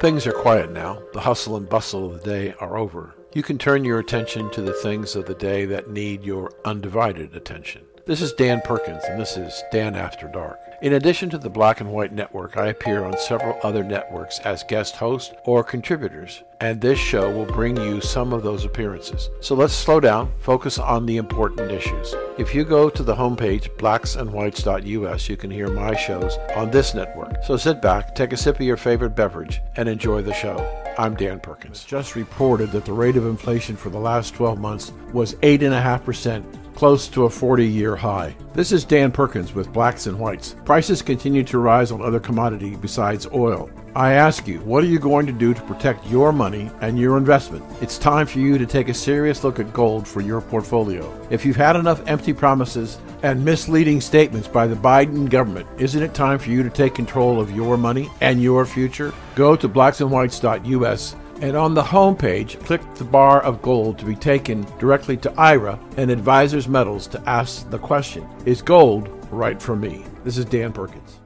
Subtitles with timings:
[0.00, 1.00] Things are quiet now.
[1.12, 3.14] The hustle and bustle of the day are over.
[3.34, 7.36] You can turn your attention to the things of the day that need your undivided
[7.36, 7.82] attention.
[8.04, 10.58] This is Dan Perkins, and this is Dan After Dark.
[10.82, 14.64] In addition to the Black and White Network, I appear on several other networks as
[14.64, 19.30] guest host or contributors, and this show will bring you some of those appearances.
[19.40, 22.12] So let's slow down, focus on the important issues.
[22.38, 27.44] If you go to the homepage, blacksandwhites.us, you can hear my shows on this network.
[27.44, 30.56] So sit back, take a sip of your favorite beverage, and enjoy the show.
[30.98, 31.84] I'm Dan Perkins.
[31.84, 37.08] Just reported that the rate of inflation for the last 12 months was 8.5% close
[37.08, 38.34] to a 40 year high.
[38.54, 40.56] This is Dan Perkins with Blacks and Whites.
[40.64, 43.70] Prices continue to rise on other commodities besides oil.
[43.94, 47.18] I ask you, what are you going to do to protect your money and your
[47.18, 47.62] investment?
[47.82, 51.12] It's time for you to take a serious look at gold for your portfolio.
[51.30, 56.14] If you've had enough empty promises and misleading statements by the Biden government, isn't it
[56.14, 59.12] time for you to take control of your money and your future?
[59.34, 64.14] Go to blacksandwhites.us and on the home page, click the bar of gold to be
[64.14, 69.74] taken directly to IRA and Advisors Metals to ask the question Is gold right for
[69.74, 70.04] me?
[70.22, 71.21] This is Dan Perkins.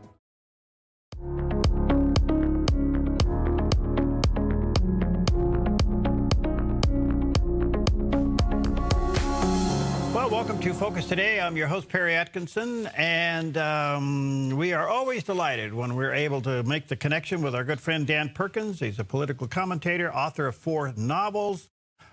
[10.79, 11.41] Focus Today.
[11.41, 16.63] I'm your host, Perry Atkinson, and um, we are always delighted when we're able to
[16.65, 18.81] make the connection with our good friend Dan Perkins.
[18.81, 21.71] He's a political commentator, author of four novels.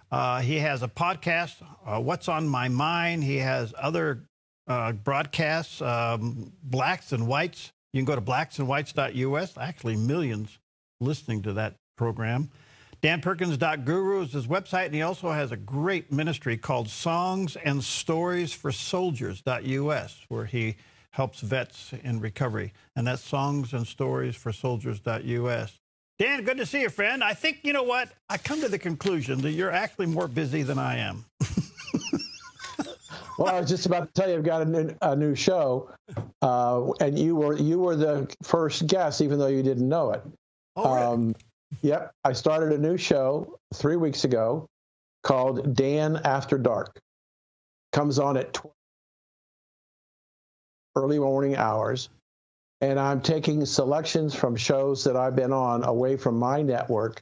[0.10, 3.26] Uh, he has a podcast, uh, What's on My Mind.
[3.26, 4.24] He has other
[4.66, 7.74] uh, broadcasts, um, Blacks and Whites.
[7.92, 9.58] You can go to blacksandwhites.us.
[9.58, 10.58] Actually, millions
[11.02, 12.50] listening to that program.
[13.04, 18.54] DanPerkins.guru is his website, and he also has a great ministry called Songs and Stories
[18.54, 20.78] for Soldiers.us, where he
[21.12, 22.72] helps vets in recovery.
[22.96, 25.80] And that's Songs and Stories for Soldiers.us.
[26.18, 27.22] Dan, good to see you, friend.
[27.22, 28.08] I think, you know what?
[28.30, 31.26] I come to the conclusion that you're actually more busy than I am.
[33.38, 35.90] well, I was just about to tell you, I've got a new, a new show,
[36.42, 40.22] uh, and you were you were the first guest, even though you didn't know it.
[40.78, 41.06] Oh, really?
[41.06, 41.36] um,
[41.82, 42.14] Yep.
[42.24, 44.68] I started a new show three weeks ago
[45.24, 47.00] called Dan After Dark.
[47.92, 48.74] Comes on at 12
[50.96, 52.10] early morning hours.
[52.82, 57.22] And I'm taking selections from shows that I've been on away from my network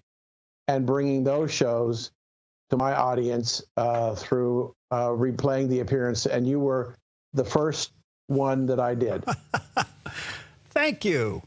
[0.68, 2.12] and bringing those shows
[2.72, 6.26] to my audience uh, through uh, replaying the appearance.
[6.26, 6.96] And you were
[7.34, 7.92] the first
[8.28, 9.24] one that I did.
[10.72, 11.44] Thank you.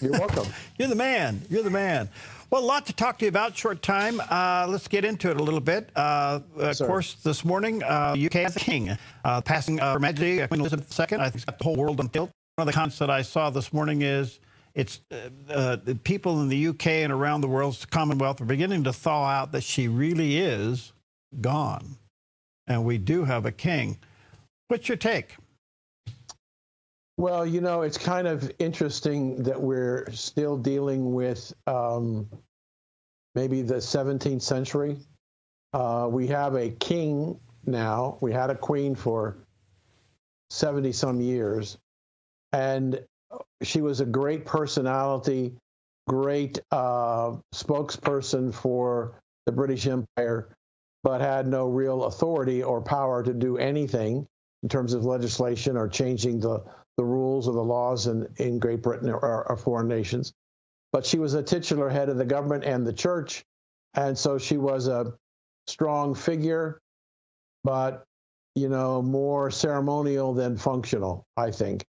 [0.00, 0.48] You're welcome.
[0.78, 1.42] You're the man.
[1.48, 2.08] You're the man.
[2.54, 3.56] Well, a lot to talk to you about.
[3.56, 4.20] Short time.
[4.30, 5.90] Uh, let's get into it a little bit.
[5.96, 8.96] Uh, of course, this morning, uh, UK has a king.
[9.24, 11.18] Uh, passing uh, Her Majesty uh, Queen Elizabeth II.
[11.18, 12.30] I think it's got the whole world on tilt.
[12.54, 14.38] One of the comments that I saw this morning is
[14.72, 18.84] it's uh, the people in the UK and around the world, the Commonwealth, are beginning
[18.84, 20.92] to thaw out that she really is
[21.40, 21.96] gone.
[22.68, 23.98] And we do have a king.
[24.68, 25.38] What's your take?
[27.16, 32.28] Well, you know, it's kind of interesting that we're still dealing with um,
[33.34, 34.98] maybe the 17th century.
[35.72, 38.18] Uh, we have a king now.
[38.20, 39.36] We had a queen for
[40.50, 41.78] 70 some years.
[42.52, 43.00] And
[43.62, 45.54] she was a great personality,
[46.08, 50.54] great uh, spokesperson for the British Empire,
[51.02, 54.26] but had no real authority or power to do anything
[54.62, 56.62] in terms of legislation or changing the
[56.96, 60.32] the rules or the laws in, in Great Britain or, or foreign nations.
[60.94, 63.42] But she was a titular head of the government and the church.
[63.94, 65.12] And so she was a
[65.66, 66.80] strong figure,
[67.64, 68.04] but
[68.54, 71.84] you know, more ceremonial than functional, I think.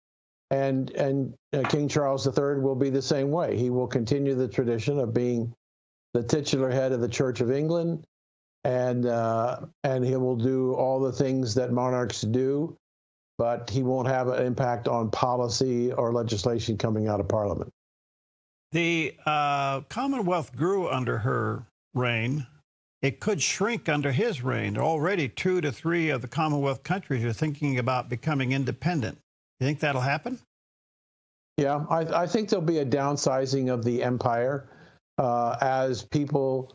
[0.52, 3.58] And and uh, King Charles III will be the same way.
[3.58, 5.52] He will continue the tradition of being
[6.14, 8.06] the titular head of the Church of England,
[8.66, 12.78] and uh, and he will do all the things that monarchs do,
[13.40, 17.74] but he won't have an impact on policy or legislation coming out of Parliament.
[18.72, 22.48] The uh, Commonwealth grew under her reign.
[23.02, 24.78] It could shrink under his reign.
[24.78, 29.18] Already, two to three of the Commonwealth countries are thinking about becoming independent.
[29.60, 30.40] You think that'll happen?
[31.58, 34.70] Yeah, I, I think there'll be a downsizing of the empire
[35.18, 36.74] uh, as people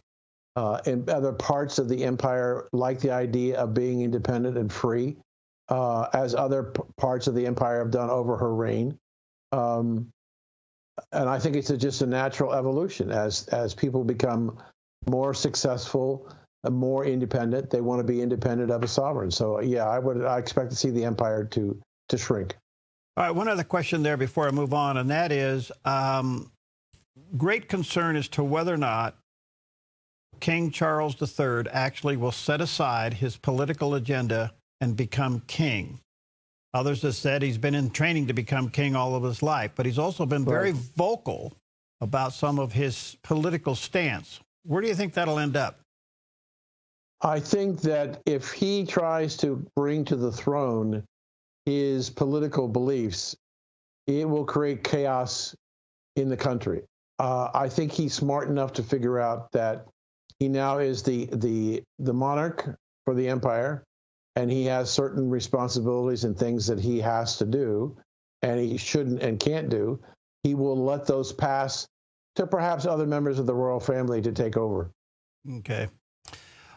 [0.56, 5.16] uh, in other parts of the empire like the idea of being independent and free
[5.68, 8.96] uh, as other p- parts of the empire have done over her reign.
[9.52, 10.08] Um,
[11.12, 14.58] and I think it's a, just a natural evolution as as people become
[15.08, 16.28] more successful,
[16.64, 17.70] and more independent.
[17.70, 19.30] They want to be independent of a sovereign.
[19.30, 22.56] So yeah, I would I expect to see the empire to to shrink.
[23.16, 25.72] All right, one other question there before I move on, and that is.
[25.84, 26.50] Um,
[27.36, 29.16] great concern as to whether or not
[30.40, 36.00] King Charles III actually will set aside his political agenda and become king.
[36.76, 39.86] Others have said he's been in training to become king all of his life, but
[39.86, 40.82] he's also been very Right.
[40.94, 41.54] vocal
[42.02, 44.40] about some of his political stance.
[44.62, 45.80] Where do you think that'll end up?
[47.22, 51.02] I think that if he tries to bring to the throne
[51.64, 53.34] his political beliefs,
[54.06, 55.54] it will create chaos
[56.16, 56.82] in the country.
[57.18, 59.86] Uh, I think he's smart enough to figure out that
[60.40, 62.68] he now is the the the monarch
[63.06, 63.82] for the empire,
[64.36, 67.96] and he has certain responsibilities and things that he has to do,
[68.42, 69.98] and he shouldn't and can't do.
[70.42, 71.88] He will let those pass
[72.36, 74.90] to perhaps other members of the royal family to take over.
[75.58, 75.88] Okay.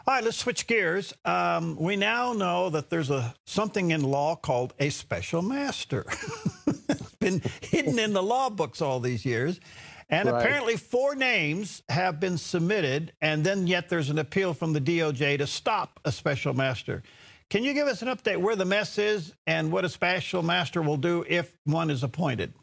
[0.06, 1.12] All right, let's switch gears.
[1.26, 6.06] Um, we now know that there's a something in law called a special master.
[6.88, 9.60] it's been hidden in the law books all these years.
[10.08, 10.40] And Right.
[10.42, 15.38] apparently, four names have been submitted, and then yet there's an appeal from the DOJ
[15.38, 17.04] to stop a special master.
[17.50, 20.82] Can you give us an update where the mess is and what a special master
[20.82, 22.54] will do if one is appointed?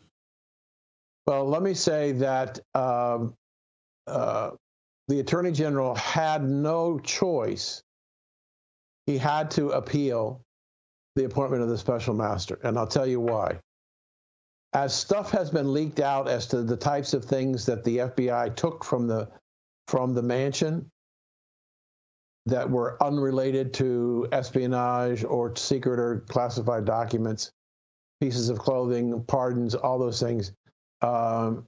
[1.25, 3.33] Well, let me say that um,
[4.07, 4.51] uh,
[5.09, 7.83] the Attorney General had no choice.
[9.07, 10.41] He had to appeal
[11.17, 13.59] the appointment of the special master, and I'll tell you why.
[14.71, 18.55] As stuff has been leaked out as to the types of things that the FBI
[18.55, 19.29] took from the
[19.87, 20.89] from the mansion
[22.47, 27.51] that were unrelated to espionage or secret or classified documents,
[28.21, 30.53] pieces of clothing, pardons, all those things.
[31.01, 31.65] Um,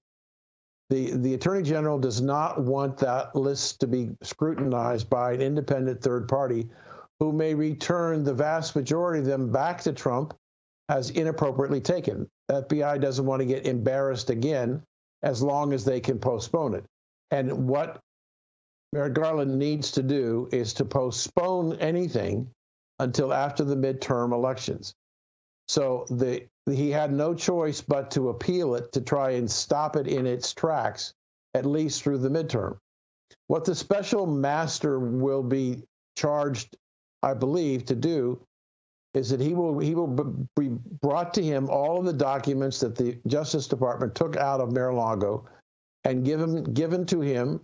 [0.90, 6.02] the the attorney general does not want that list to be scrutinized by an independent
[6.02, 6.68] third party,
[7.20, 10.34] who may return the vast majority of them back to Trump
[10.88, 12.28] as inappropriately taken.
[12.50, 14.82] FBI doesn't want to get embarrassed again,
[15.22, 16.86] as long as they can postpone it.
[17.32, 18.00] And what
[18.92, 22.50] Merrick Garland needs to do is to postpone anything
[23.00, 24.94] until after the midterm elections.
[25.68, 30.08] So the he had no choice but to appeal it to try and stop it
[30.08, 31.14] in its tracks,
[31.54, 32.78] at least through the midterm.
[33.48, 35.84] What the special master will be
[36.16, 36.76] charged,
[37.24, 38.40] I believe, to do
[39.14, 40.70] is that he will he will be
[41.02, 45.46] brought to him all of the documents that the Justice Department took out of Mar-a-Lago
[46.04, 47.60] and given given to him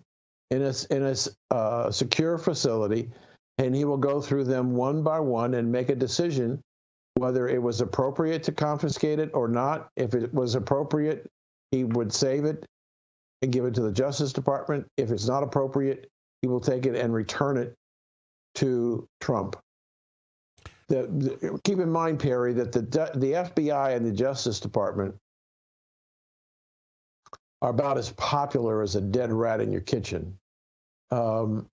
[0.51, 1.15] in a, in a
[1.55, 3.09] uh, secure facility,
[3.57, 6.61] and he will go through them one by one and make a decision
[7.17, 9.87] whether it was appropriate to confiscate it or not.
[9.95, 11.29] If it was appropriate,
[11.71, 12.65] he would save it
[13.41, 14.85] and give it to the Justice Department.
[14.97, 16.09] If it's not appropriate,
[16.41, 17.73] he will take it and return it
[18.55, 19.55] to Trump.
[20.89, 25.15] The, the- keep in mind, Perry, that the the FBI and the Justice Department
[27.61, 30.37] are about as popular as a dead rat in your kitchen.
[31.11, 31.67] Um,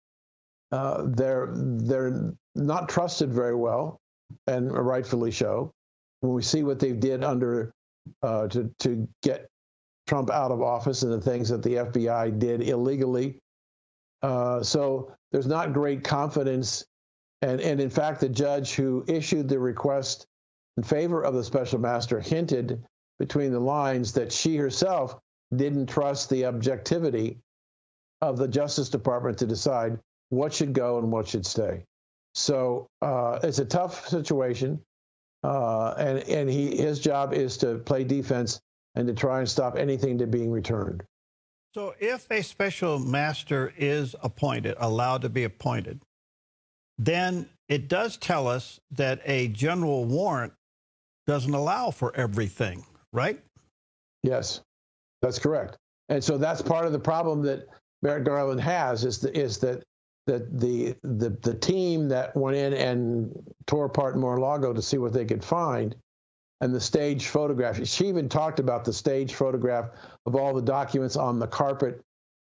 [0.71, 4.01] uh, they're they're not trusted very well,
[4.47, 5.73] and rightfully so.
[6.21, 7.73] When we see what they did under
[8.23, 9.49] uh, to to get
[10.07, 13.39] Trump out of office and the things that the FBI did illegally,
[14.23, 16.85] uh, so there's not great confidence.
[17.43, 20.27] And and in fact, the judge who issued the request
[20.77, 22.83] in favor of the special master hinted
[23.19, 25.19] between the lines that she herself
[25.57, 27.39] didn't trust the objectivity
[28.21, 29.99] of the Justice Department to decide
[30.31, 31.85] what should go and what should stay.
[32.35, 34.81] So uh, it's a tough situation,
[35.43, 38.61] uh, and and he his job is to play defense
[38.95, 41.03] and to try and stop anything to being returned.
[41.75, 46.03] So, if a special master is appointed, allowed to be appointed,
[46.99, 50.53] then it does tell us that a general warrant
[51.27, 53.41] doesn't allow for everything, right?
[54.23, 54.61] Yes,
[55.23, 55.79] that's correct.
[56.09, 57.67] And so that's part of the problem that
[58.03, 59.83] Merrick Garland has is the, is that
[60.27, 63.33] that the the the team that went in and
[63.67, 65.97] tore apart Mar-a-Lago to see what they could find,
[66.61, 67.85] and the stage photograph.
[67.87, 69.91] She even talked about the stage photograph
[70.27, 72.01] of all the documents on the carpet,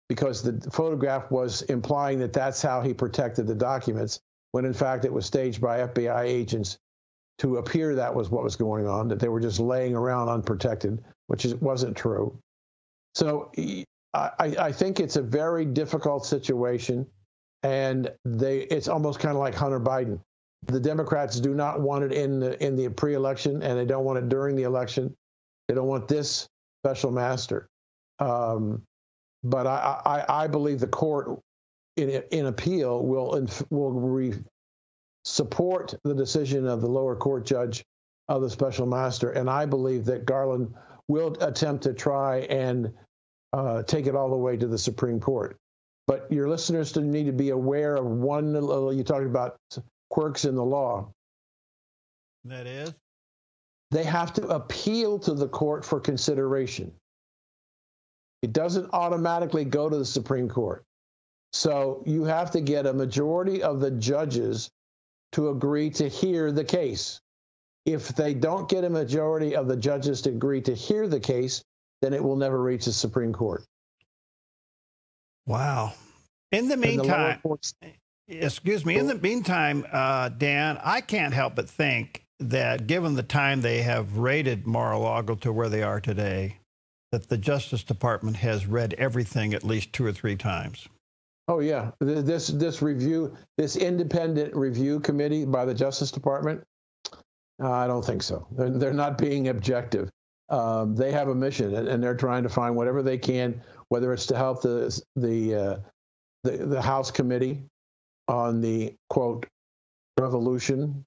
[0.10, 4.20] because the photograph was implying that that's how he protected the documents,
[4.52, 6.78] when in fact it was staged by FBI agents
[7.40, 11.04] to appear that was what was going on, that they were just laying around unprotected,
[11.28, 12.36] which is, wasn't true.
[13.18, 13.52] So
[14.14, 17.04] I, I think it's a very difficult situation,
[17.64, 20.20] and they it's almost kind of like Hunter Biden.
[20.68, 24.20] The Democrats do not want it in the in the pre-election, and they don't want
[24.20, 25.16] it during the election.
[25.68, 26.48] They don't want this
[26.84, 27.68] special master.
[28.20, 28.84] Um,
[29.44, 31.40] but I, I, I believe the court
[31.96, 34.36] in in appeal will will re,
[35.26, 37.84] support the decision of the lower court judge
[38.30, 40.72] of the special master, and I believe that Garland
[41.08, 42.94] will attempt to try and
[43.54, 45.58] uh, take it all the way to the Supreme Court.
[46.08, 48.54] But your listeners need to be aware of one.
[48.54, 49.58] You talked about
[50.10, 51.12] quirks in the law.
[52.46, 52.94] That is,
[53.92, 56.94] they have to appeal to the court for consideration.
[58.42, 60.84] It doesn't automatically go to the Supreme Court.
[61.52, 64.70] So you have to get a majority of the judges
[65.34, 67.20] to agree to hear the case.
[67.86, 71.64] If they don't get a majority of the judges to agree to hear the case,
[72.02, 73.64] then it will never reach the Supreme Court.
[75.46, 75.94] Wow.
[76.52, 81.70] In the meantime, the excuse me, in the meantime, uh, Dan, I can't help but
[81.70, 86.58] think that given the time they have rated Mar-a-Lago to where they are today,
[87.12, 90.88] that the Justice Department has read everything at least two or three times.
[91.48, 96.62] Oh yeah, this this review, this independent review committee by the Justice Department.
[97.64, 98.46] Uh, I don't think so.
[98.52, 100.10] They're, they're not being objective.
[100.50, 104.26] Um, they have a mission, and, they're trying to find whatever they can, whether it's
[104.28, 105.78] to help the the uh,
[106.44, 107.64] the, the House committee
[108.30, 109.46] on the quote
[110.18, 111.04] revolution,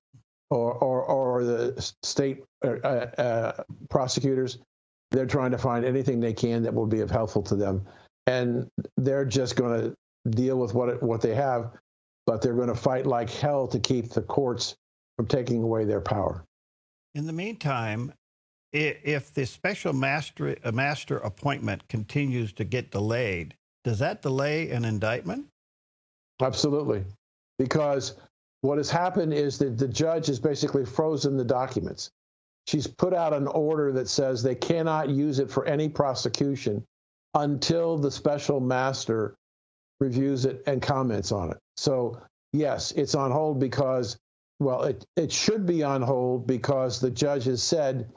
[0.51, 4.59] or or, or the state uh, uh, prosecutors.
[5.11, 7.87] They're trying to find anything they can that will be of helpful to them,
[8.27, 8.69] and
[8.99, 11.71] they're just going to deal with what what they have,
[12.27, 14.77] but they're going to fight like hell to keep the courts
[15.17, 16.45] from taking away their power.
[17.15, 18.13] In the meantime,
[18.73, 24.85] if the special master uh, master appointment continues to get delayed, does that delay an
[24.85, 25.47] indictment?
[26.41, 27.05] Absolutely,
[27.59, 28.17] because
[28.63, 32.11] what has happened is that the judge has basically frozen the documents.
[32.67, 36.85] She's put out an order that says they cannot use it for any prosecution
[37.35, 39.35] until the special master
[39.99, 41.59] reviews it and comments on it.
[41.77, 42.21] So,
[42.53, 44.19] yes, it's on hold because,
[44.59, 48.11] well, it, it should be on hold because the judge has said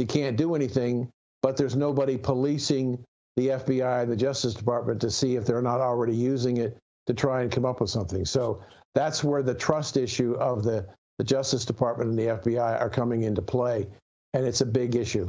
[0.00, 1.10] you can't do anything,
[1.42, 3.04] but there's nobody policing
[3.36, 7.12] the FBI and the Justice Department to see if they're not already using it to
[7.12, 8.24] try and come up with something.
[8.24, 8.62] So
[8.94, 10.86] that's where the trust issue of the,
[11.18, 13.86] the Justice Department and the FBI are coming into play.
[14.32, 15.26] And it's a big issue.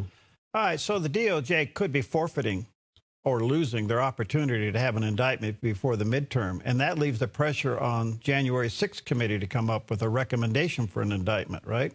[0.54, 0.80] All right.
[0.80, 2.66] So the DOJ could be forfeiting
[3.26, 6.62] or losing their opportunity to have an indictment before the midterm.
[6.64, 10.88] And that leaves the pressure on January 6th committee to come up with a recommendation
[10.88, 11.94] for an indictment, right?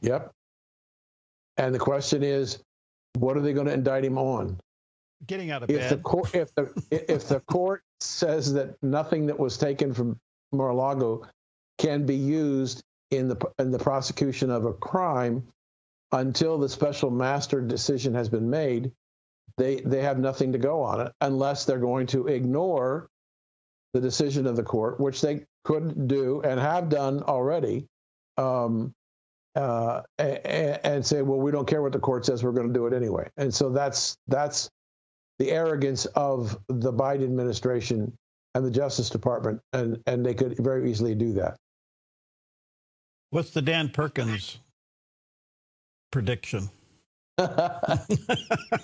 [0.00, 0.32] Yep.
[1.56, 2.62] And the question is,
[3.18, 4.58] what are they going to indict him on?
[5.26, 5.90] Getting out of if bed.
[5.90, 10.18] The court, if, the, if the court says that nothing that was taken from
[10.52, 11.26] Mar-a-Lago
[11.78, 15.46] can be used in the, in the prosecution of a crime
[16.12, 18.92] until the special master decision has been made,
[19.58, 23.08] they they have nothing to go on it unless they're going to ignore
[23.92, 27.86] the decision of the court, which they could do and have done already,
[28.38, 28.94] um,
[29.54, 32.72] uh, and, and, say, well, we don't care what the court says, we're going to
[32.72, 33.28] do it anyway.
[33.36, 34.70] And so that's that's
[35.38, 38.12] the arrogance of the Biden administration
[38.54, 41.56] and the Justice Department, and and they could very easily do that.
[43.30, 44.58] What's the Dan Perkins
[46.10, 46.70] prediction?
[47.38, 48.04] the,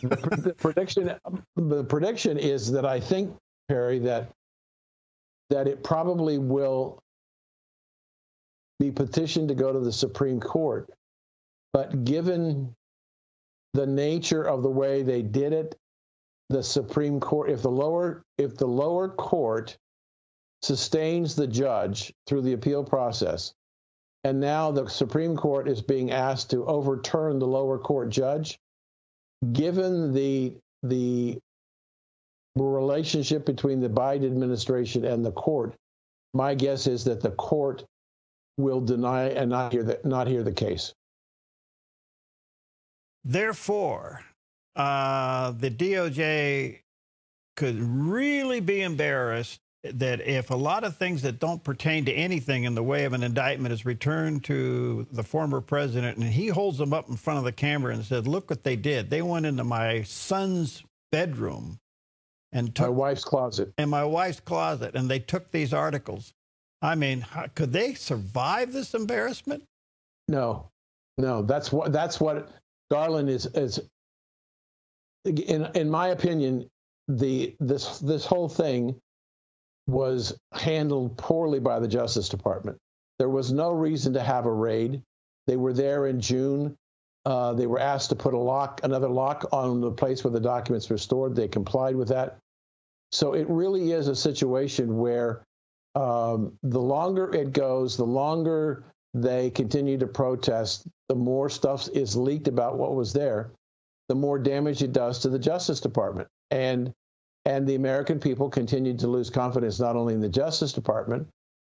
[0.03, 1.15] the, prediction
[1.57, 3.35] the prediction is that I think
[3.69, 4.31] Perry that
[5.51, 6.99] that it probably will
[8.79, 10.91] be petitioned to go to the Supreme Court,
[11.73, 12.75] but given
[13.75, 15.77] the nature of the way they did it,
[16.49, 19.77] the Supreme Court if the lower if the lower court
[20.63, 23.53] sustains the judge through the appeal process
[24.25, 28.59] and now the Supreme Court is being asked to overturn the lower court judge.
[29.53, 31.39] Given the the
[32.57, 35.75] relationship between the Biden administration and the court,
[36.35, 37.85] my guess is that the court
[38.59, 40.93] will deny and not hear the, not hear the case.
[43.25, 44.21] Therefore,
[44.77, 46.81] uh, the DOJ
[47.57, 52.65] could really be embarrassed that if a lot of things that don't pertain to anything
[52.65, 56.79] in the way of an indictment is returned to the former president and he holds
[56.79, 59.09] them up in front of the camera and said, look what they did.
[59.09, 61.79] They went into my son's bedroom
[62.53, 66.33] and took my wife's closet and my wife's closet and they took these articles.
[66.83, 69.65] I mean, how, could they survive this embarrassment?
[70.29, 70.69] No,
[71.17, 71.43] no.
[71.43, 72.51] That's what that's what
[72.91, 73.81] Garland is is.
[75.25, 76.69] In in my opinion,
[77.09, 78.95] the this this whole thing
[79.89, 82.77] was handled poorly by the Justice Department.
[83.19, 85.03] There was no reason to have a raid.
[85.47, 86.77] They were there in June.
[87.25, 90.41] Uh, they were asked to put a lock, another lock on the place where the
[90.41, 91.35] documents were stored.
[91.35, 92.39] They complied with that.
[93.13, 95.43] So it really is a situation where
[95.99, 102.15] um, the longer it goes, the longer they continue to protest, the more stuff is
[102.17, 103.51] leaked about what was there,
[104.09, 106.29] the more damage it does to the Justice Department.
[106.51, 106.93] and
[107.45, 111.27] and the American people continued to lose confidence not only in the Justice Department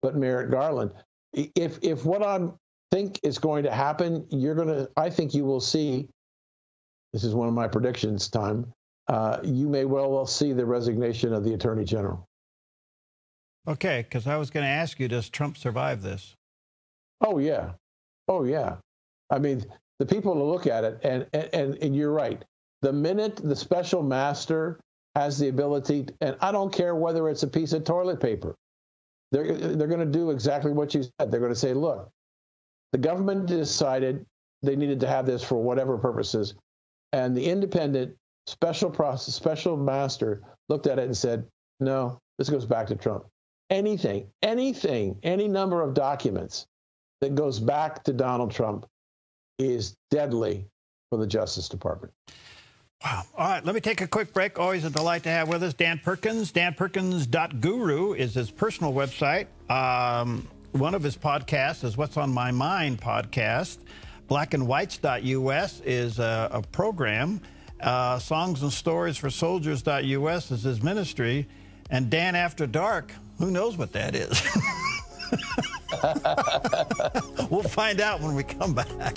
[0.02, 0.92] but Merrick Garland.
[1.32, 2.48] If if what I
[2.92, 4.88] think is going to happen, you're to.
[4.96, 6.08] I think you will see.
[7.12, 8.28] This is one of my predictions.
[8.28, 8.72] Time.
[9.08, 12.26] Uh, you may well well see the resignation of the Attorney General.
[13.66, 16.36] Okay, because I was going to ask you, does Trump survive this?
[17.20, 17.72] Oh yeah,
[18.28, 18.76] oh yeah.
[19.30, 19.64] I mean,
[19.98, 22.44] the people will look at it, and and and you're right.
[22.82, 24.78] The minute the special master
[25.14, 28.54] has the ability, and I don't care whether it's a piece of toilet paper,
[29.32, 31.30] they're they're going to do exactly what you said.
[31.30, 32.10] They're going to say, look,
[32.92, 34.26] the government decided
[34.62, 36.54] they needed to have this for whatever purposes,
[37.12, 38.14] and the independent
[38.46, 41.46] special process special master looked at it and said,
[41.80, 43.24] no, this goes back to Trump.
[43.70, 46.66] Anything, anything, any number of documents
[47.20, 48.86] that goes back to Donald Trump
[49.58, 50.66] is deadly
[51.10, 52.12] for the Justice Department.
[53.04, 53.22] Wow.
[53.36, 54.58] All right, let me take a quick break.
[54.58, 56.52] Always a delight to have with us Dan Perkins.
[56.52, 59.46] DanPerkins.guru is his personal website.
[59.70, 63.78] Um, one of his podcasts is What's on My Mind podcast.
[64.28, 67.40] Blackandwhites.us is a, a program.
[67.80, 71.46] Uh, Songs and Stories for Soldiers.us is his ministry.
[71.90, 74.30] And Dan After Dark, who knows what that is?
[77.50, 79.16] we'll find out when we come back.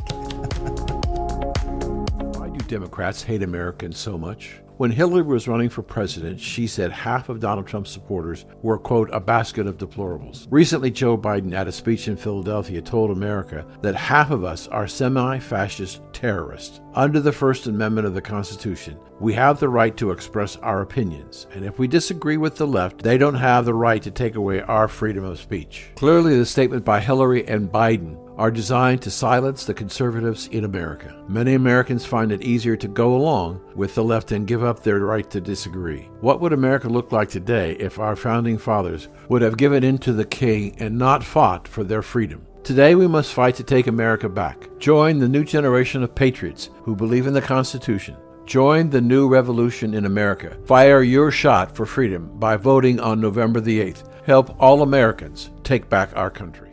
[2.36, 4.60] Why do Democrats hate Americans so much?
[4.78, 9.10] When Hillary was running for president, she said half of Donald Trump's supporters were, quote,
[9.12, 10.46] a basket of deplorables.
[10.52, 14.88] Recently, Joe Biden, at a speech in Philadelphia, told America that half of us are
[14.88, 16.80] semi fascist terrorists.
[16.94, 21.48] Under the First Amendment of the Constitution, we have the right to express our opinions,
[21.56, 24.62] and if we disagree with the left, they don't have the right to take away
[24.62, 25.88] our freedom of speech.
[25.96, 31.16] Clearly, the statement by Hillary and Biden are designed to silence the conservatives in America.
[31.28, 35.00] Many Americans find it easier to go along with the left and give up their
[35.00, 36.10] right to disagree.
[36.22, 40.14] What would America look like today if our founding fathers would have given in to
[40.14, 42.46] the king and not fought for their freedom?
[42.64, 44.68] Today we must fight to take America back.
[44.78, 48.16] Join the new generation of patriots who believe in the Constitution.
[48.46, 50.58] Join the new revolution in America.
[50.66, 54.04] Fire your shot for freedom by voting on November the 8th.
[54.26, 56.67] Help all Americans take back our country.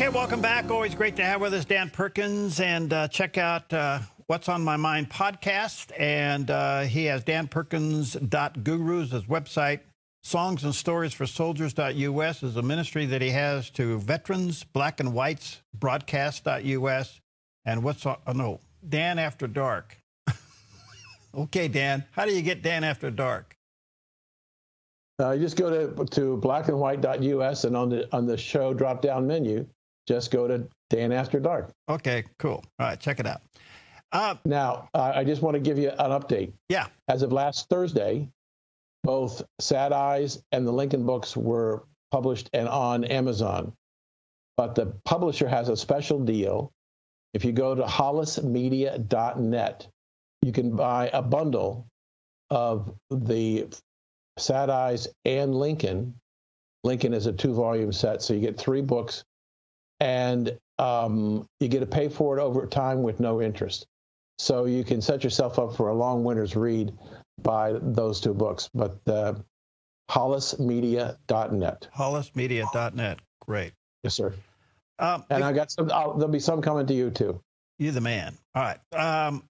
[0.00, 0.70] Okay, welcome back.
[0.70, 4.64] Always great to have with us Dan Perkins and uh, check out uh, What's on
[4.64, 5.92] My Mind podcast.
[5.98, 9.80] And uh, he has danperkins.gurus, his website.
[10.22, 15.12] Songs and Stories for Soldiers.us is a ministry that he has to veterans, black and
[15.12, 17.20] whites, broadcast.us.
[17.66, 19.98] And what's on, oh no, Dan After Dark.
[21.34, 23.54] okay, Dan, how do you get Dan After Dark?
[25.20, 29.26] Uh, you just go to to blackandwhite.us and on the on the show drop down
[29.26, 29.66] menu,
[30.06, 31.70] just go to Dan After Dark.
[31.88, 32.64] Okay, cool.
[32.78, 33.42] All right, check it out.
[34.12, 36.52] Uh, now, uh, I just want to give you an update.
[36.68, 36.86] Yeah.
[37.08, 38.28] As of last Thursday,
[39.04, 43.72] both Sad Eyes and the Lincoln books were published and on Amazon.
[44.56, 46.72] But the publisher has a special deal.
[47.32, 49.88] If you go to hollismedia.net,
[50.42, 51.86] you can buy a bundle
[52.50, 53.68] of the
[54.38, 56.14] Sad Eyes and Lincoln.
[56.82, 59.22] Lincoln is a two volume set, so you get three books
[60.00, 63.86] and um, you get to pay for it over time with no interest.
[64.38, 66.92] So you can set yourself up for a long winter's read
[67.42, 68.70] by those two books.
[68.74, 69.34] But uh,
[70.10, 71.88] hollismedia.net.
[71.94, 73.18] Hollismedia.net.
[73.46, 73.72] Great.
[74.02, 74.34] Yes, sir.
[74.98, 75.90] Um, and I got some.
[75.92, 77.40] I'll, there'll be some coming to you too.
[77.78, 78.36] You're the man.
[78.54, 79.26] All right.
[79.26, 79.44] Um,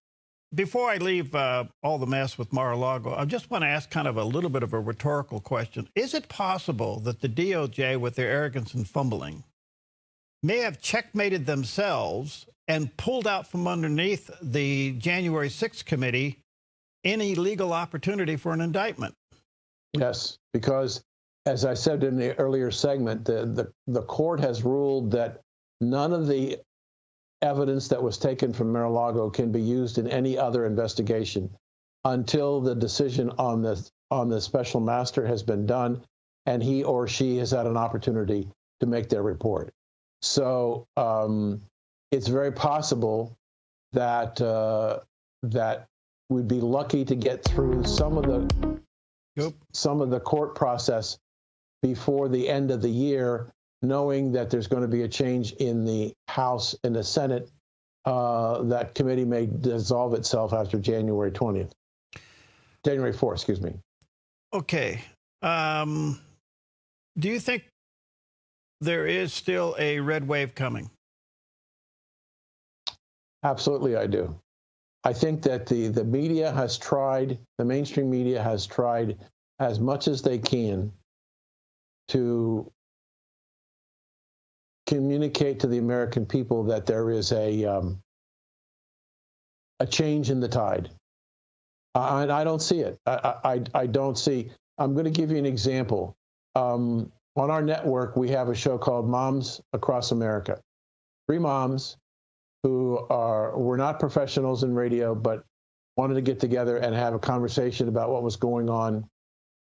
[0.54, 4.08] before I leave uh, all the mess with Mar-a-Lago, I just want to ask kind
[4.08, 5.88] of a little bit of a rhetorical question.
[5.94, 9.44] Is it possible that the DOJ, with their arrogance and fumbling,
[10.42, 16.38] may have checkmated themselves and pulled out from underneath the January 6th committee
[17.04, 19.14] any legal opportunity for an indictment.
[19.94, 21.02] Yes, because
[21.46, 25.40] as I said in the earlier segment, the, the, the court has ruled that
[25.80, 26.58] none of the
[27.42, 31.50] evidence that was taken from Mar-a-Lago can be used in any other investigation
[32.04, 36.02] until the decision on the on the special master has been done
[36.46, 38.48] and he or she has had an opportunity
[38.80, 39.72] to make their report.
[40.22, 41.60] So um,
[42.10, 43.36] it's very possible
[43.92, 45.00] that uh,
[45.42, 45.86] that
[46.28, 48.80] we'd be lucky to get through some of the
[49.36, 49.52] yep.
[49.72, 51.18] some of the court process
[51.82, 53.50] before the end of the year,
[53.82, 57.50] knowing that there's going to be a change in the House and the Senate.
[58.06, 61.70] Uh, that committee may dissolve itself after January 20th,
[62.82, 63.74] January 4th, excuse me.
[64.54, 65.02] Okay.
[65.42, 66.18] Um,
[67.18, 67.64] do you think
[68.80, 70.90] there is still a red wave coming?
[73.42, 74.38] Absolutely, I do.
[75.04, 79.16] I think that the, the media has tried, the mainstream media has tried
[79.58, 80.92] as much as they can
[82.08, 82.70] to
[84.86, 88.00] communicate to the American people that there is a um,
[89.78, 90.90] a change in the tide.
[91.94, 92.98] I, I don't see it.
[93.06, 94.50] I, I, I don't see.
[94.78, 96.14] I'm going to give you an example.
[96.54, 100.60] Um, on our network, we have a show called Moms Across America.
[101.28, 101.96] Three moms
[102.62, 105.44] who are were not professionals in radio, but
[105.96, 109.08] wanted to get together and have a conversation about what was going on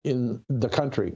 [0.04, 1.16] in the country.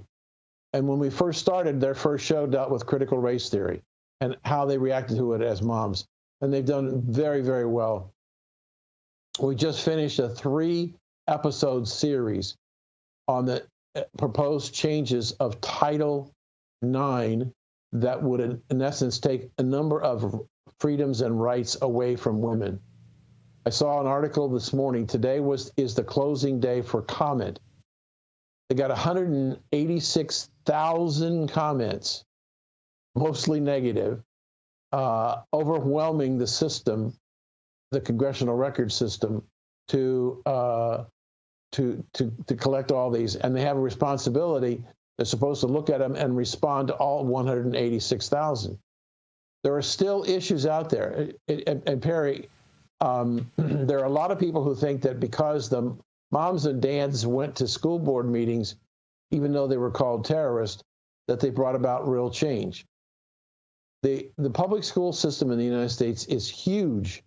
[0.73, 3.81] And when we first started, their first show dealt with critical race theory
[4.21, 6.05] and how they reacted to it as moms.
[6.41, 8.11] And they've done very, very well.
[9.39, 10.93] We just finished a three
[11.27, 12.55] episode series
[13.27, 13.63] on the
[14.17, 16.33] proposed changes of Title
[16.83, 17.43] IX
[17.91, 20.41] that would, in essence, take a number of
[20.79, 22.79] freedoms and rights away from women.
[23.65, 25.07] I saw an article this morning.
[25.07, 27.59] Today was is the closing day for comment.
[28.69, 32.25] They got 186,000 comments,
[33.15, 34.21] mostly negative,
[34.91, 37.13] uh, overwhelming the system,
[37.91, 39.43] the congressional record system,
[39.87, 41.05] to uh,
[41.73, 44.83] to to to collect all these, and they have a responsibility.
[45.17, 48.79] They're supposed to look at them and respond to all 186,000
[49.63, 51.29] there are still issues out there.
[51.47, 52.49] And, and Perry,
[53.01, 55.95] um, there are a lot of people who think that because the
[56.31, 58.75] moms and dads went to school board meetings,
[59.31, 60.83] even though they were called terrorists,
[61.27, 62.85] that they brought about real change.
[64.01, 67.23] The, the public school system in the United States is huge.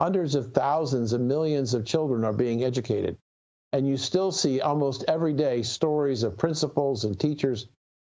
[0.00, 3.18] Hundreds of thousands and millions of children are being educated.
[3.76, 7.68] And you still see almost every day stories of principals and teachers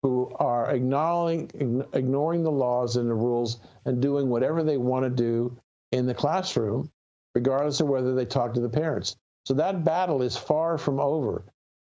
[0.03, 1.49] who are ignoring,
[1.93, 5.57] ignoring the laws and the rules and doing whatever they want to do
[5.91, 6.91] in the classroom,
[7.33, 9.15] regardless of whether they talk to the parents.
[9.47, 11.43] So that battle is far from over.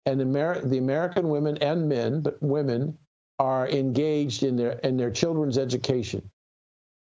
[0.07, 2.97] And the American women and men, but women,
[3.37, 6.27] are engaged in their in their children's education.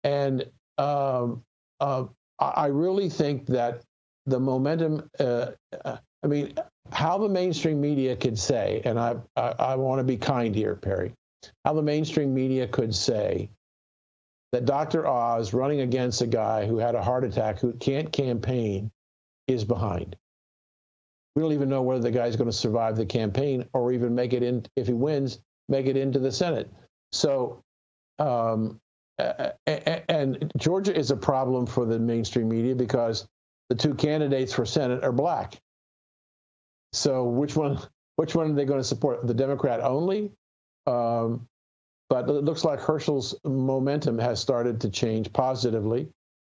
[0.02, 1.44] And um,
[1.78, 2.06] uh,
[2.40, 3.82] I really think that
[4.26, 5.08] the momentum.
[5.20, 5.52] Uh,
[5.84, 6.54] uh I mean,
[6.92, 10.74] how the mainstream media could say, and I, I, I want to be kind here,
[10.74, 11.12] Perry,
[11.64, 13.50] how the mainstream media could say
[14.52, 15.06] that Dr.
[15.06, 18.90] Oz running against a guy who had a heart attack who can't campaign
[19.46, 20.16] is behind.
[21.34, 24.32] We don't even know whether the guy's going to survive the campaign or even make
[24.32, 26.68] it in, if he wins, make it into the Senate.
[27.12, 27.62] So,
[28.18, 28.80] um,
[29.66, 33.28] and Georgia is a problem for the mainstream media because
[33.68, 35.60] the two candidates for Senate are black.
[36.92, 37.78] So which one?
[38.16, 39.26] Which one are they going to support?
[39.26, 40.32] The Democrat only?
[40.86, 41.46] Um,
[42.08, 46.08] but it looks like Herschel's momentum has started to change positively.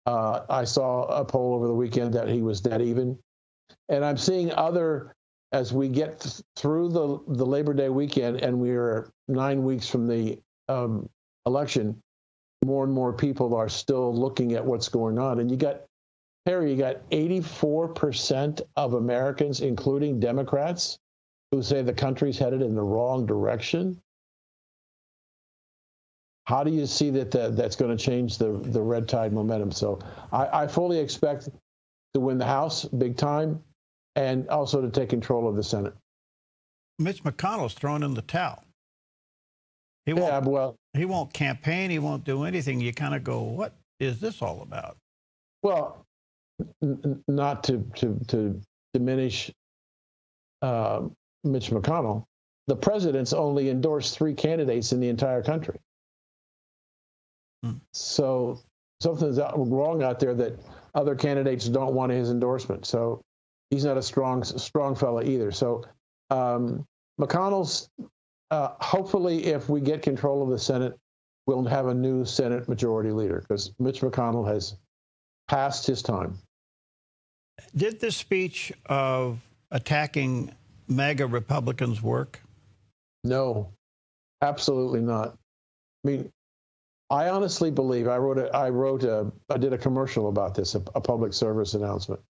[0.06, 3.18] Uh, I saw a poll over the weekend that he was dead even,
[3.88, 5.14] and I'm seeing other
[5.52, 9.86] as we get th- through the the Labor Day weekend, and we are nine weeks
[9.86, 11.08] from the um,
[11.46, 12.00] election.
[12.64, 15.82] More and more people are still looking at what's going on, and you got
[16.46, 20.98] Harry, you got 84% of Americans, including Democrats,
[21.50, 24.00] who say the country's headed in the wrong direction.
[26.46, 29.70] How do you see that that's going to change the, the red tide momentum?
[29.70, 30.00] So
[30.32, 31.48] I, I fully expect
[32.14, 33.62] to win the House big time
[34.16, 35.94] and also to take control of the Senate.
[36.98, 38.64] Mitch McConnell's thrown in the towel.
[40.04, 41.90] He won't, yeah, well, he won't campaign.
[41.90, 42.80] He won't do anything.
[42.80, 44.96] You kind of go, what is this all about?
[45.62, 46.01] Well,
[47.28, 48.60] not to to to
[48.94, 49.50] diminish
[50.62, 51.02] uh,
[51.44, 52.24] Mitch McConnell,
[52.66, 55.78] the president's only endorsed three candidates in the entire country.
[57.62, 57.72] Hmm.
[57.92, 58.60] So
[59.00, 60.58] something's wrong out there that
[60.94, 62.86] other candidates don't want his endorsement.
[62.86, 63.22] So
[63.70, 65.50] he's not a strong strong fella either.
[65.50, 65.84] So
[66.30, 66.86] um,
[67.20, 67.90] McConnell's
[68.52, 70.94] uh, hopefully, if we get control of the Senate,
[71.46, 74.76] we'll have a new Senate majority leader because Mitch McConnell has
[75.48, 76.38] passed his time.
[77.74, 80.52] Did this speech of attacking
[80.88, 82.40] MAGA Republicans work?
[83.24, 83.72] No,
[84.42, 85.36] absolutely not.
[86.04, 86.30] I mean,
[87.10, 90.74] I honestly believe I wrote a, I wrote a, I did a commercial about this,
[90.74, 92.20] a, a public service announcement,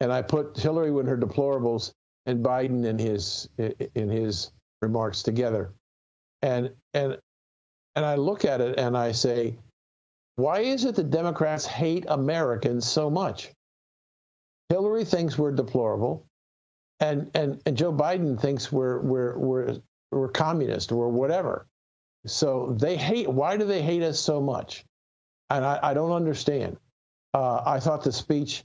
[0.00, 1.92] and I put Hillary with her deplorables
[2.26, 3.48] and Biden in his
[3.94, 5.72] in his remarks together,
[6.42, 7.18] and and
[7.96, 9.56] and I look at it and I say,
[10.36, 13.50] why is it that Democrats hate Americans so much?
[14.68, 16.26] Hillary thinks we're deplorable,
[17.00, 19.78] and and and Joe Biden thinks we're we're we're
[20.12, 21.66] we're communist or whatever.
[22.26, 23.28] so they hate.
[23.28, 24.84] Why do they hate us so much?
[25.50, 26.78] And I, I don't understand.
[27.34, 28.64] Uh, I thought the speech,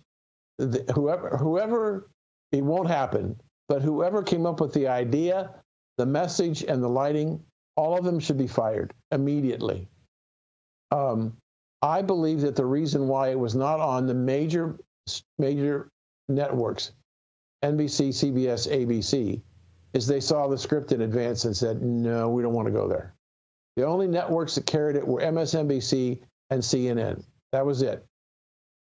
[0.60, 2.10] the, whoever, whoever,
[2.52, 3.40] it won't happen.
[3.70, 5.52] But whoever came up with the idea,
[5.98, 7.42] the message, and the lighting,
[7.78, 9.88] all of them should be fired immediately.
[10.92, 11.38] Um,
[11.82, 14.78] I believe that the reason why it was not on the major
[15.40, 15.90] major
[16.36, 16.92] networks,
[17.64, 19.42] NBC, CBS, ABC,
[19.94, 22.88] is they saw the script in advance and said, no, we don't want to go
[22.88, 23.14] there.
[23.76, 26.20] The only networks that carried it were MSNBC
[26.50, 27.24] and CNN.
[27.52, 28.06] That was it.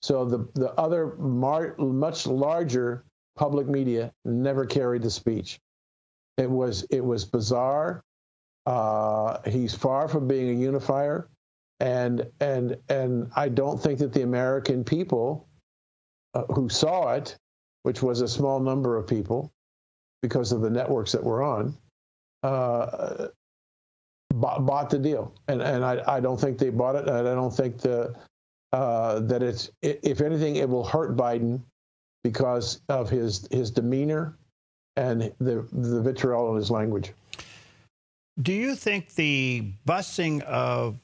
[0.02, 5.60] So the, the other mar- much larger public media never carried the speech.
[6.38, 8.04] It was it was bizarre.
[8.66, 11.30] Uh, he's far from being a unifier,
[11.80, 15.48] and and and I don't think that the American people
[16.34, 17.38] uh, who saw it,
[17.84, 19.52] which was a small number of people,
[20.22, 21.76] because of the networks that we're on,
[22.44, 23.28] uh,
[24.34, 25.34] bought, bought, the deal.
[25.48, 27.08] And and I, I don't think they bought it.
[27.08, 28.16] And I don't think the
[28.72, 31.62] uh, that it's if anything it will hurt Biden
[32.24, 34.38] because of his his demeanor
[34.96, 37.14] and the the vitriol in his language.
[38.42, 41.00] Do you think the busing of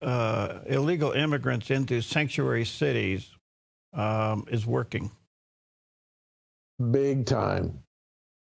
[0.00, 3.35] uh, illegal immigrants into sanctuary cities
[3.96, 5.10] um, is working?
[6.90, 7.82] Big time,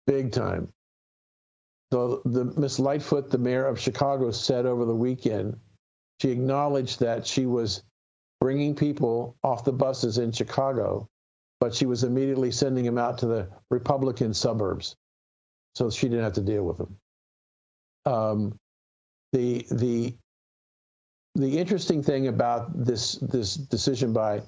[0.07, 0.69] big time.
[1.93, 5.59] So the Miss Lightfoot, the mayor of Chicago, said over the weekend,
[6.21, 7.83] she acknowledged that she was
[8.41, 11.09] bringing people off the buses in Chicago
[11.61, 14.97] but she was immediately sending them out to the Republican suburbs,
[15.75, 16.97] so she didn't have to deal with them.
[18.05, 18.59] Um,
[19.33, 20.15] the the
[21.35, 24.43] the interesting thing about this this decision by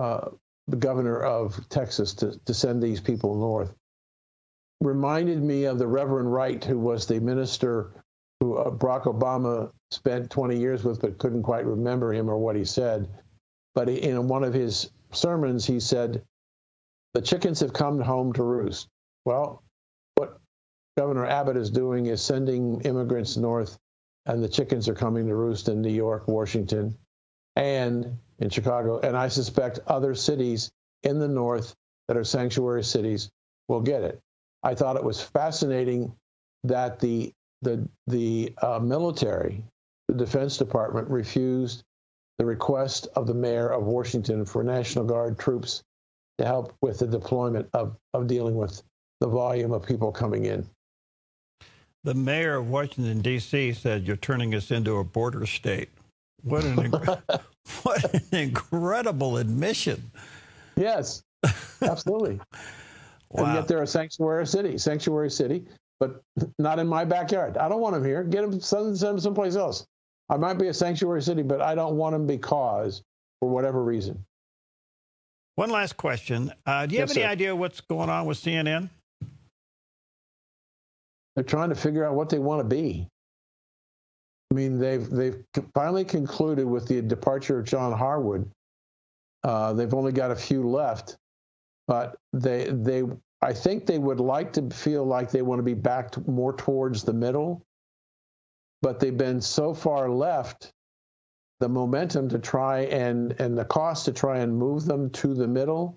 [0.00, 0.30] uh,
[0.68, 3.74] the governor of Texas to, to send these people north
[4.80, 7.92] reminded me of the Reverend Wright, who was the minister
[8.40, 12.56] who uh, Barack Obama spent 20 years with, but couldn't quite remember him or what
[12.56, 13.08] he said.
[13.74, 16.22] But in one of his sermons, he said,
[17.12, 18.88] The chickens have come home to roost.
[19.26, 19.62] Well,
[20.14, 20.38] what
[20.96, 23.78] Governor Abbott is doing is sending immigrants north,
[24.24, 26.96] and the chickens are coming to roost in New York, Washington,
[27.56, 29.00] and in Chicago.
[29.00, 30.70] And I suspect other cities
[31.02, 31.74] in the north
[32.08, 33.30] that are sanctuary cities
[33.68, 34.20] will get it.
[34.62, 36.12] I thought it was fascinating
[36.64, 37.32] that the
[37.62, 39.62] the the uh, military,
[40.08, 41.82] the Defense Department, refused
[42.38, 45.82] the request of the mayor of Washington for National Guard troops
[46.38, 48.82] to help with the deployment of, of dealing with
[49.20, 50.66] the volume of people coming in.
[52.02, 53.74] The mayor of Washington, D.C.
[53.74, 55.90] said, You're turning us into a border state.
[56.42, 56.90] What an,
[57.82, 60.10] what an incredible admission.
[60.76, 61.22] Yes,
[61.82, 62.36] absolutely.
[62.36, 62.46] wow.
[63.44, 65.64] And yet they're a sanctuary city, sanctuary city,
[66.00, 66.20] but
[66.58, 67.56] not in my backyard.
[67.56, 68.24] I don't want them here.
[68.24, 69.86] Get them, send them someplace else.
[70.28, 73.02] I might be a sanctuary city, but I don't want them because,
[73.38, 74.24] for whatever reason.
[75.56, 76.52] One last question.
[76.64, 77.30] Uh, do you yes, have any sir.
[77.30, 78.88] idea what's going on with CNN?
[81.34, 83.06] They're trying to figure out what they want to be.
[84.50, 88.50] I mean, they've they've finally concluded with the departure of John Harwood.
[89.44, 91.16] Uh, they've only got a few left,
[91.86, 93.04] but they they
[93.42, 97.04] I think they would like to feel like they want to be back more towards
[97.04, 97.62] the middle
[98.82, 100.72] but they've been so far left
[101.60, 105.46] the momentum to try and and the cost to try and move them to the
[105.46, 105.96] middle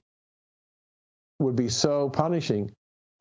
[1.39, 2.69] would be so punishing.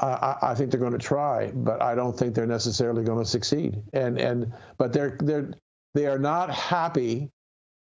[0.02, 3.28] I, I think they're going to try, but I don't think they're necessarily going to
[3.28, 3.80] succeed.
[3.92, 5.54] And and but they're they're
[5.94, 7.30] they are not happy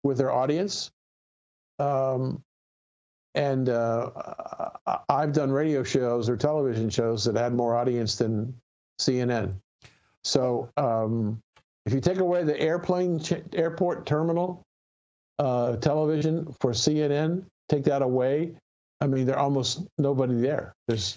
[0.02, 0.90] with their audience.
[1.78, 2.42] Um,
[3.34, 4.10] and uh,
[5.08, 8.54] I've done radio shows or television shows that had more audience than
[9.00, 9.54] CNN.
[10.22, 11.40] So um,
[11.84, 14.62] if you take away the airplane ch- airport terminal
[15.38, 18.54] uh, television for CNN, take that away.
[19.00, 20.72] I mean, there's almost nobody there.
[20.86, 21.16] There's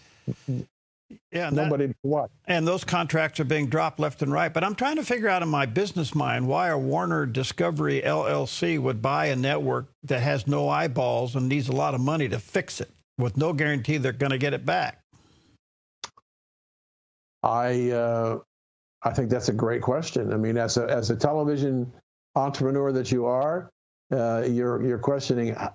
[1.31, 2.27] yeah, nobody that, to.
[2.45, 4.53] And those contracts are being dropped left and right.
[4.53, 8.79] But I'm trying to figure out in my business mind why a Warner Discovery LLC
[8.79, 12.39] would buy a network that has no eyeballs and needs a lot of money to
[12.39, 14.99] fix it with no guarantee they're going to get it back.
[17.43, 18.39] I uh,
[19.03, 20.33] I think that's a great question.
[20.33, 21.91] I mean, as a as a television
[22.35, 23.69] entrepreneur that you are,
[24.11, 25.69] uh, you're you're questioning uh,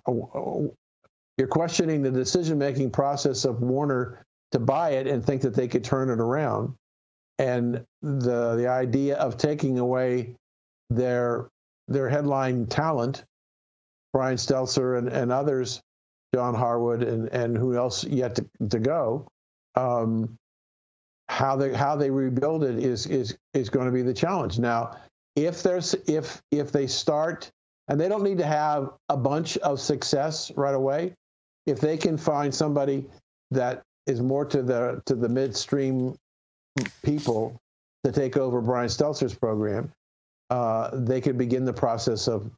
[1.38, 5.68] you're questioning the decision making process of Warner to buy it and think that they
[5.68, 6.74] could turn it around,
[7.38, 10.34] and the the idea of taking away
[10.90, 11.48] their
[11.88, 13.24] their headline talent,
[14.12, 15.80] Brian Stelter and, and others,
[16.34, 19.26] John Harwood and and who else yet to, to go.
[19.74, 20.36] Um,
[21.28, 24.58] how they how they rebuild it is is is going to be the challenge.
[24.58, 24.96] Now,
[25.34, 27.50] if there's if if they start
[27.88, 31.14] and they don't need to have a bunch of success right away,
[31.66, 33.06] if they can find somebody
[33.50, 36.16] that is more to the to the midstream
[37.02, 37.60] people
[38.04, 39.92] to take over Brian Stelter's program,
[40.50, 42.50] uh, they could begin the process of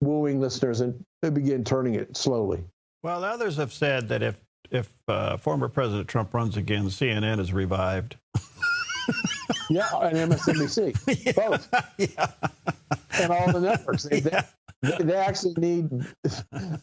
[0.00, 2.62] wooing listeners and begin turning it slowly.
[3.02, 4.36] Well, others have said that if
[4.70, 8.16] if uh, former President Trump runs again, CNN is revived.
[9.70, 11.32] yeah, and MSNBC, yeah.
[11.32, 12.30] both, yeah.
[13.18, 14.04] and all the networks.
[14.04, 14.44] They, yeah
[14.82, 15.90] they actually need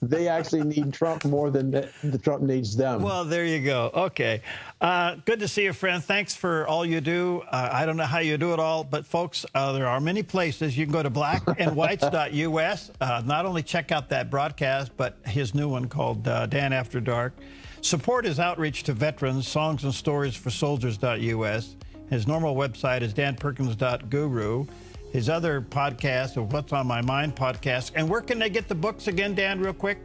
[0.01, 3.01] they actually need Trump more than the, the Trump needs them.
[3.01, 3.89] Well, there you go.
[3.93, 4.41] Okay,
[4.81, 6.03] uh, good to see you, friend.
[6.03, 7.41] Thanks for all you do.
[7.51, 10.21] Uh, I don't know how you do it all, but folks, uh, there are many
[10.21, 12.91] places you can go to blackandwhites.us.
[13.01, 16.99] Uh, not only check out that broadcast, but his new one called uh, Dan After
[16.99, 17.33] Dark.
[17.81, 19.47] Support his outreach to veterans.
[19.47, 21.75] Songs and stories for soldiers.us.
[22.09, 24.65] His normal website is danperkins.guru
[25.11, 27.91] his other podcast of What's on My Mind podcast.
[27.95, 29.99] And where can they get the books again, Dan, real quick?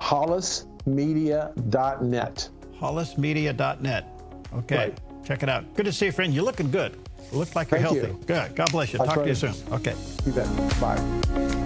[0.00, 2.48] hollismedia.net.
[2.80, 4.20] hollismedia.net.
[4.54, 4.76] Okay.
[4.76, 4.98] Right.
[5.24, 5.74] Check it out.
[5.74, 6.34] Good to see you, friend.
[6.34, 6.96] You're looking good.
[7.30, 8.12] You look like you're Thank healthy.
[8.12, 8.20] You.
[8.26, 8.56] Good.
[8.56, 8.98] God bless you.
[8.98, 9.54] I'll Talk to you soon.
[9.70, 9.94] Okay.
[10.26, 10.48] You bet.
[10.80, 11.58] Bye.